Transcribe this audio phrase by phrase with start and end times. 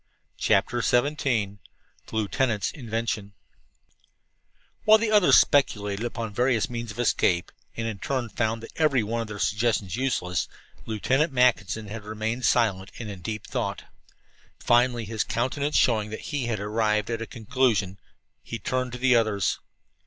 [0.39, 1.59] CHAPTER XVII THE
[2.15, 3.33] LIEUTENANT'S INVENTION
[4.83, 9.21] While the others speculated upon various means of escape, and in turn found every one
[9.21, 10.47] of their suggestions useless,
[10.87, 13.83] Lieutenant Mackinson had remained silent and in deep thought.
[14.57, 17.99] Finally, his countenance showing that he had arrived at a conclusion,
[18.41, 19.59] he turned to the others.